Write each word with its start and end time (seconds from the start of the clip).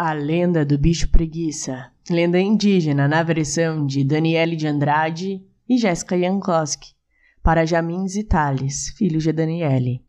A 0.00 0.14
lenda 0.14 0.64
do 0.64 0.78
bicho 0.78 1.10
preguiça. 1.10 1.90
Lenda 2.10 2.40
indígena 2.40 3.06
na 3.06 3.22
versão 3.22 3.86
de 3.86 4.02
Daniele 4.02 4.56
de 4.56 4.66
Andrade 4.66 5.44
e 5.68 5.76
Jéssica 5.76 6.18
Jankowski, 6.18 6.94
para 7.42 7.66
Jamin 7.66 8.08
Zitales, 8.08 8.88
filho 8.96 9.20
de 9.20 9.30
Daniele. 9.32 10.02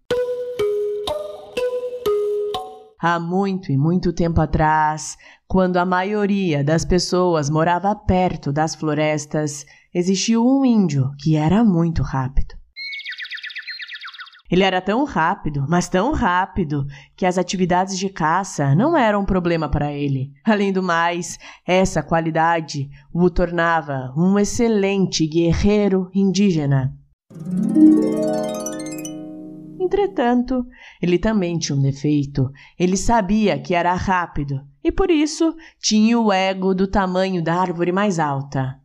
Há 2.97 3.19
muito 3.19 3.73
e 3.73 3.77
muito 3.77 4.13
tempo 4.13 4.39
atrás, 4.39 5.17
quando 5.45 5.75
a 5.75 5.85
maioria 5.85 6.63
das 6.63 6.85
pessoas 6.85 7.49
morava 7.49 7.93
perto 7.93 8.53
das 8.53 8.73
florestas, 8.73 9.65
existiu 9.93 10.45
um 10.45 10.63
índio 10.63 11.11
que 11.19 11.35
era 11.35 11.61
muito 11.61 12.01
rápido. 12.01 12.55
Ele 14.53 14.61
era 14.63 14.79
tão 14.79 15.03
rápido, 15.03 15.65
mas 15.67 15.89
tão 15.89 16.11
rápido, 16.13 16.85
que 17.17 17.25
as 17.25 17.39
atividades 17.39 17.97
de 17.97 18.07
caça 18.07 18.75
não 18.75 18.95
eram 18.95 19.21
um 19.21 19.25
problema 19.25 19.67
para 19.67 19.91
ele. 19.91 20.31
Além 20.45 20.71
do 20.71 20.83
mais, 20.83 21.39
essa 21.65 22.03
qualidade 22.03 22.87
o 23.11 23.31
tornava 23.31 24.13
um 24.15 24.37
excelente 24.37 25.25
guerreiro 25.25 26.07
indígena. 26.13 26.95
Entretanto, 29.79 30.63
ele 31.01 31.17
também 31.17 31.57
tinha 31.57 31.75
um 31.75 31.81
defeito. 31.81 32.47
Ele 32.77 32.95
sabia 32.95 33.57
que 33.57 33.73
era 33.73 33.95
rápido 33.95 34.61
e 34.83 34.91
por 34.91 35.09
isso 35.09 35.55
tinha 35.79 36.19
o 36.19 36.31
ego 36.31 36.75
do 36.75 36.85
tamanho 36.85 37.43
da 37.43 37.55
árvore 37.55 37.91
mais 37.91 38.19
alta. 38.19 38.82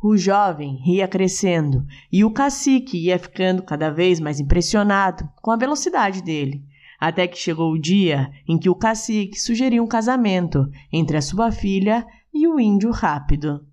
O 0.00 0.16
jovem 0.16 0.80
ia 0.86 1.08
crescendo 1.08 1.84
e 2.12 2.24
o 2.24 2.30
cacique 2.30 2.96
ia 2.96 3.18
ficando 3.18 3.64
cada 3.64 3.90
vez 3.90 4.20
mais 4.20 4.38
impressionado 4.38 5.28
com 5.42 5.50
a 5.50 5.56
velocidade 5.56 6.22
dele, 6.22 6.62
até 7.00 7.26
que 7.26 7.36
chegou 7.36 7.72
o 7.72 7.78
dia 7.78 8.30
em 8.46 8.56
que 8.56 8.70
o 8.70 8.76
cacique 8.76 9.40
sugeriu 9.40 9.82
um 9.82 9.88
casamento 9.88 10.68
entre 10.92 11.16
a 11.16 11.22
sua 11.22 11.50
filha 11.50 12.06
e 12.32 12.46
o 12.46 12.60
índio 12.60 12.92
rápido. 12.92 13.66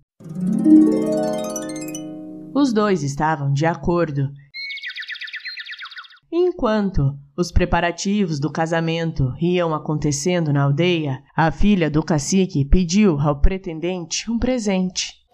Os 2.52 2.72
dois 2.72 3.04
estavam 3.04 3.52
de 3.52 3.64
acordo. 3.64 4.28
Enquanto 6.32 7.16
os 7.36 7.52
preparativos 7.52 8.40
do 8.40 8.50
casamento 8.50 9.32
iam 9.40 9.72
acontecendo 9.72 10.52
na 10.52 10.64
aldeia, 10.64 11.22
a 11.36 11.52
filha 11.52 11.88
do 11.88 12.02
cacique 12.02 12.64
pediu 12.64 13.20
ao 13.20 13.40
pretendente 13.40 14.28
um 14.28 14.38
presente. 14.40 15.25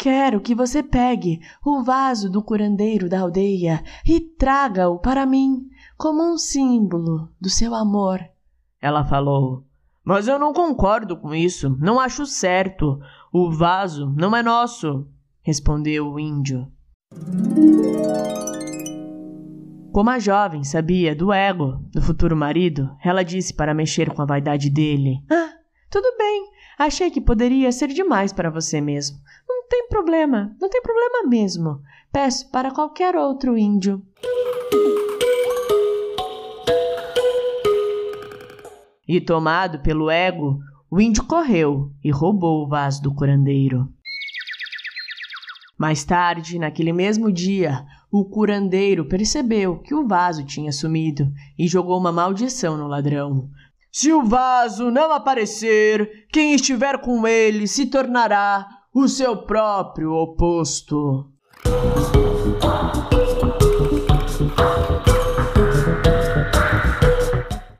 Quero 0.00 0.40
que 0.40 0.54
você 0.54 0.82
pegue 0.82 1.40
o 1.62 1.82
vaso 1.82 2.30
do 2.30 2.42
curandeiro 2.42 3.06
da 3.06 3.20
aldeia 3.20 3.84
e 4.08 4.18
traga-o 4.18 4.98
para 4.98 5.26
mim 5.26 5.68
como 5.98 6.22
um 6.22 6.38
símbolo 6.38 7.28
do 7.38 7.50
seu 7.50 7.74
amor. 7.74 8.18
Ela 8.80 9.04
falou. 9.04 9.66
Mas 10.02 10.26
eu 10.26 10.38
não 10.38 10.54
concordo 10.54 11.18
com 11.18 11.34
isso. 11.34 11.76
Não 11.78 12.00
acho 12.00 12.24
certo. 12.24 12.98
O 13.30 13.52
vaso 13.52 14.10
não 14.16 14.34
é 14.34 14.42
nosso, 14.42 15.06
respondeu 15.42 16.12
o 16.12 16.18
índio. 16.18 16.66
Como 19.92 20.08
a 20.08 20.18
jovem 20.18 20.64
sabia 20.64 21.14
do 21.14 21.30
ego 21.30 21.84
do 21.92 22.00
futuro 22.00 22.34
marido, 22.34 22.88
ela 23.04 23.22
disse 23.22 23.52
para 23.52 23.74
mexer 23.74 24.10
com 24.14 24.22
a 24.22 24.26
vaidade 24.26 24.70
dele: 24.70 25.22
Ah, 25.30 25.52
tudo 25.90 26.16
bem. 26.16 26.48
Achei 26.78 27.10
que 27.10 27.20
poderia 27.20 27.70
ser 27.70 27.88
demais 27.88 28.32
para 28.32 28.48
você 28.48 28.80
mesmo 28.80 29.18
tem 29.70 29.86
problema, 29.86 30.54
não 30.60 30.68
tem 30.68 30.82
problema 30.82 31.28
mesmo. 31.28 31.80
Peço 32.12 32.50
para 32.50 32.72
qualquer 32.72 33.14
outro 33.14 33.56
índio. 33.56 34.02
E 39.06 39.20
tomado 39.20 39.78
pelo 39.80 40.10
ego, 40.10 40.58
o 40.90 41.00
índio 41.00 41.24
correu 41.24 41.92
e 42.02 42.10
roubou 42.10 42.64
o 42.64 42.68
vaso 42.68 43.00
do 43.00 43.14
curandeiro. 43.14 43.88
Mais 45.78 46.04
tarde, 46.04 46.58
naquele 46.58 46.92
mesmo 46.92 47.32
dia, 47.32 47.84
o 48.10 48.24
curandeiro 48.24 49.06
percebeu 49.06 49.78
que 49.78 49.94
o 49.94 50.06
vaso 50.06 50.44
tinha 50.44 50.72
sumido 50.72 51.32
e 51.56 51.68
jogou 51.68 51.96
uma 51.96 52.10
maldição 52.10 52.76
no 52.76 52.88
ladrão. 52.88 53.48
Se 53.92 54.12
o 54.12 54.24
vaso 54.24 54.90
não 54.90 55.12
aparecer, 55.12 56.26
quem 56.32 56.54
estiver 56.54 56.98
com 57.00 57.26
ele 57.26 57.66
se 57.68 57.86
tornará 57.86 58.79
o 58.92 59.06
seu 59.06 59.36
próprio 59.36 60.12
oposto. 60.12 61.30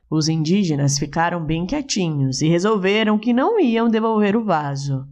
Os 0.09 0.29
indígenas 0.29 0.99
ficaram 0.99 1.45
bem 1.45 1.67
quietinhos 1.67 2.43
e 2.43 2.49
resolveram 2.49 3.19
que 3.19 3.33
não 3.33 3.59
iam 3.59 3.89
devolver 3.89 4.37
o 4.37 4.45
vaso. 4.45 5.05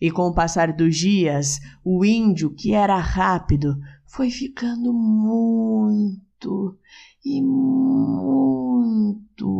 E 0.00 0.10
com 0.10 0.22
o 0.22 0.34
passar 0.34 0.72
dos 0.72 0.96
dias, 0.96 1.60
o 1.84 2.04
índio, 2.04 2.54
que 2.54 2.72
era 2.72 2.96
rápido, 2.96 3.76
foi 4.06 4.30
ficando 4.30 4.92
muito 4.92 6.76
e 7.24 7.42
muito 7.42 9.51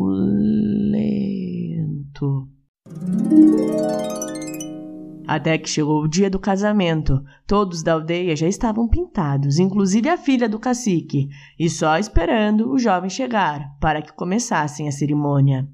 Até 5.32 5.56
que 5.56 5.66
chegou 5.66 6.02
o 6.02 6.06
dia 6.06 6.28
do 6.28 6.38
casamento. 6.38 7.24
Todos 7.46 7.82
da 7.82 7.94
aldeia 7.94 8.36
já 8.36 8.46
estavam 8.46 8.86
pintados, 8.86 9.58
inclusive 9.58 10.06
a 10.10 10.18
filha 10.18 10.46
do 10.46 10.58
cacique, 10.58 11.26
e 11.58 11.70
só 11.70 11.96
esperando 11.96 12.70
o 12.70 12.78
jovem 12.78 13.08
chegar 13.08 13.64
para 13.80 14.02
que 14.02 14.12
começassem 14.12 14.86
a 14.86 14.92
cerimônia. 14.92 15.66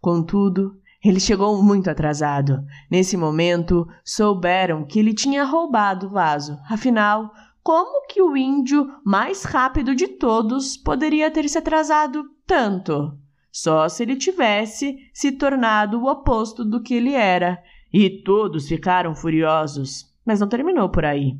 Contudo, 0.00 0.80
ele 1.00 1.20
chegou 1.20 1.62
muito 1.62 1.88
atrasado. 1.88 2.60
Nesse 2.90 3.16
momento, 3.16 3.86
souberam 4.04 4.84
que 4.84 4.98
ele 4.98 5.14
tinha 5.14 5.44
roubado 5.44 6.08
o 6.08 6.10
vaso. 6.10 6.58
Afinal, 6.68 7.30
como 7.62 8.04
que 8.08 8.20
o 8.20 8.36
índio 8.36 8.84
mais 9.06 9.44
rápido 9.44 9.94
de 9.94 10.08
todos 10.08 10.76
poderia 10.76 11.30
ter 11.30 11.48
se 11.48 11.58
atrasado 11.58 12.24
tanto? 12.44 13.16
Só 13.52 13.88
se 13.88 14.02
ele 14.02 14.16
tivesse 14.16 14.96
se 15.12 15.32
tornado 15.32 16.00
o 16.00 16.10
oposto 16.10 16.64
do 16.64 16.82
que 16.82 16.94
ele 16.94 17.14
era. 17.14 17.58
E 17.92 18.22
todos 18.22 18.68
ficaram 18.68 19.14
furiosos. 19.14 20.08
Mas 20.24 20.40
não 20.40 20.48
terminou 20.48 20.88
por 20.88 21.04
aí. 21.04 21.36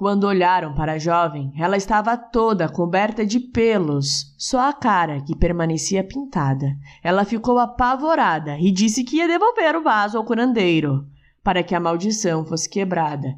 Quando 0.00 0.24
olharam 0.24 0.74
para 0.74 0.92
a 0.94 0.98
jovem, 0.98 1.52
ela 1.58 1.76
estava 1.76 2.16
toda 2.16 2.70
coberta 2.70 3.24
de 3.26 3.38
pelos, 3.38 4.34
só 4.38 4.66
a 4.66 4.72
cara 4.72 5.20
que 5.20 5.36
permanecia 5.36 6.02
pintada. 6.02 6.74
Ela 7.04 7.22
ficou 7.22 7.58
apavorada 7.58 8.58
e 8.58 8.72
disse 8.72 9.04
que 9.04 9.16
ia 9.16 9.28
devolver 9.28 9.76
o 9.76 9.82
vaso 9.82 10.16
ao 10.16 10.24
curandeiro, 10.24 11.06
para 11.44 11.62
que 11.62 11.74
a 11.74 11.80
maldição 11.80 12.46
fosse 12.46 12.66
quebrada. 12.66 13.36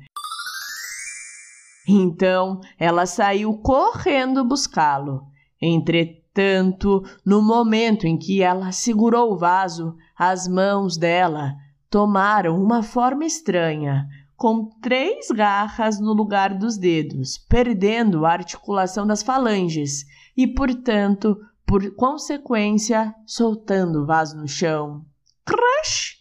Então 1.88 2.60
ela 2.78 3.06
saiu 3.06 3.54
correndo 3.58 4.44
buscá-lo. 4.44 5.24
Entretanto, 5.60 7.02
no 7.24 7.42
momento 7.42 8.06
em 8.06 8.16
que 8.16 8.42
ela 8.42 8.72
segurou 8.72 9.32
o 9.32 9.38
vaso, 9.38 9.96
as 10.18 10.46
mãos 10.46 10.96
dela 10.96 11.54
tomaram 11.90 12.62
uma 12.62 12.82
forma 12.82 13.24
estranha, 13.24 14.06
com 14.36 14.70
três 14.80 15.28
garras 15.28 16.00
no 16.00 16.12
lugar 16.12 16.54
dos 16.54 16.76
dedos, 16.76 17.38
perdendo 17.48 18.24
a 18.24 18.32
articulação 18.32 19.06
das 19.06 19.22
falanges 19.22 20.04
e, 20.36 20.46
portanto, 20.46 21.36
por 21.66 21.94
consequência, 21.94 23.14
soltando 23.26 24.02
o 24.02 24.06
vaso 24.06 24.36
no 24.36 24.48
chão. 24.48 25.04
Crash! 25.44 26.16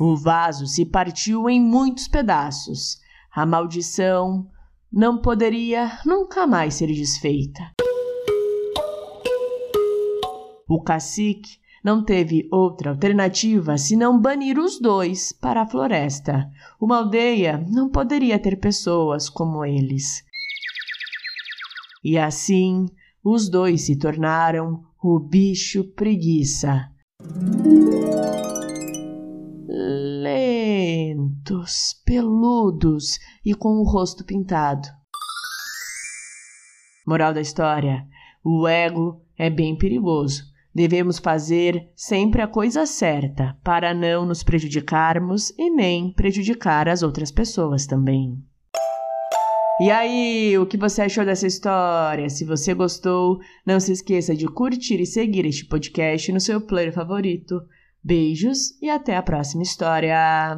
O 0.00 0.16
vaso 0.16 0.66
se 0.66 0.84
partiu 0.84 1.48
em 1.48 1.60
muitos 1.60 2.06
pedaços. 2.06 2.98
A 3.38 3.46
maldição 3.46 4.50
não 4.92 5.22
poderia 5.22 6.00
nunca 6.04 6.44
mais 6.44 6.74
ser 6.74 6.88
desfeita. 6.88 7.70
O 10.68 10.82
cacique 10.82 11.60
não 11.84 12.04
teve 12.04 12.48
outra 12.50 12.90
alternativa 12.90 13.78
senão 13.78 14.20
banir 14.20 14.58
os 14.58 14.80
dois 14.80 15.30
para 15.30 15.62
a 15.62 15.66
floresta. 15.68 16.50
Uma 16.80 16.96
aldeia 16.96 17.64
não 17.70 17.88
poderia 17.88 18.40
ter 18.40 18.58
pessoas 18.58 19.30
como 19.30 19.64
eles. 19.64 20.24
E 22.02 22.18
assim, 22.18 22.86
os 23.22 23.48
dois 23.48 23.82
se 23.82 23.96
tornaram 23.96 24.82
o 25.00 25.20
bicho 25.20 25.84
preguiça 25.94 26.90
peludos 32.04 33.18
e 33.44 33.54
com 33.54 33.78
o 33.78 33.84
rosto 33.84 34.24
pintado. 34.24 34.88
Moral 37.06 37.32
da 37.32 37.40
história: 37.40 38.06
o 38.44 38.66
ego 38.68 39.22
é 39.36 39.48
bem 39.48 39.76
perigoso. 39.76 40.42
Devemos 40.74 41.18
fazer 41.18 41.90
sempre 41.96 42.42
a 42.42 42.46
coisa 42.46 42.86
certa 42.86 43.56
para 43.64 43.92
não 43.92 44.24
nos 44.24 44.42
prejudicarmos 44.42 45.50
e 45.58 45.70
nem 45.70 46.12
prejudicar 46.12 46.88
as 46.88 47.02
outras 47.02 47.32
pessoas 47.32 47.86
também. 47.86 48.40
E 49.80 49.90
aí, 49.90 50.58
o 50.58 50.66
que 50.66 50.76
você 50.76 51.02
achou 51.02 51.24
dessa 51.24 51.46
história? 51.46 52.28
Se 52.28 52.44
você 52.44 52.74
gostou, 52.74 53.38
não 53.64 53.78
se 53.78 53.92
esqueça 53.92 54.34
de 54.34 54.46
curtir 54.46 55.00
e 55.00 55.06
seguir 55.06 55.46
este 55.46 55.64
podcast 55.64 56.32
no 56.32 56.40
seu 56.40 56.60
player 56.60 56.92
favorito. 56.92 57.60
Beijos 58.02 58.80
e 58.82 58.90
até 58.90 59.16
a 59.16 59.22
próxima 59.22 59.62
história! 59.62 60.56